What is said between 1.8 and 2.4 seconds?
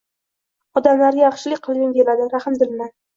keladi,